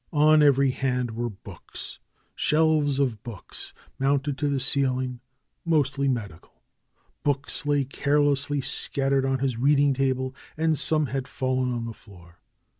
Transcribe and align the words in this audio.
On 0.11 0.41
every 0.41 0.71
hand 0.71 1.11
were 1.11 1.29
books. 1.29 1.99
Shelves 2.33 2.99
of 2.99 3.21
books 3.21 3.71
mounted 3.99 4.35
to 4.39 4.47
the 4.47 4.59
ceiling, 4.59 5.19
mostly 5.63 6.07
medical. 6.07 6.63
Books 7.21 7.67
lay 7.67 7.83
carelessly 7.83 8.61
scattered 8.61 9.27
on 9.27 9.37
his 9.37 9.57
reading 9.57 9.93
table, 9.93 10.33
and 10.57 10.75
some 10.75 11.05
had 11.05 11.27
fallen 11.27 11.71
on 11.71 11.85
the 11.85 11.93
floor. 11.93 12.39